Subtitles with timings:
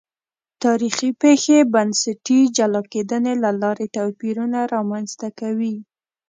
[0.63, 5.75] تاریخي پېښې بنسټي جلا کېدنې له لارې توپیرونه رامنځته کوي.